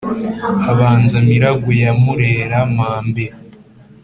habanza 0.63 1.17
miragwe 1.27 1.73
ya 1.83 1.91
nyamurera-mpabe 1.93 3.25